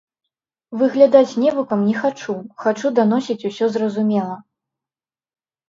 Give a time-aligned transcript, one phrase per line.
[0.81, 2.33] Выглядаць невукам не хачу,
[2.65, 4.35] хачу даносіць усё зразумела.